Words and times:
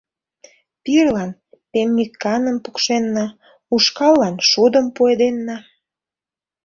Пирылан 0.83 1.31
пеммиканым 1.71 2.57
пукшенна, 2.63 3.25
ушкаллан 3.73 4.35
шудым 4.49 4.85
пуэденна. 4.95 5.57